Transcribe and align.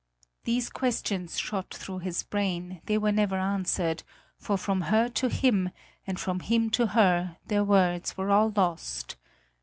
These 0.45 0.71
questions 0.71 1.37
shot 1.37 1.71
through 1.71 1.99
his 1.99 2.23
brain; 2.23 2.81
they 2.85 2.97
were 2.97 3.11
never 3.11 3.35
answered, 3.37 4.01
for 4.35 4.57
from 4.57 4.81
her 4.89 5.09
to 5.09 5.29
him, 5.29 5.69
and 6.07 6.19
from 6.19 6.39
him 6.39 6.71
to 6.71 6.87
her, 6.87 7.37
their 7.45 7.63
words 7.63 8.17
were 8.17 8.31
all 8.31 8.51
lost. 8.57 9.15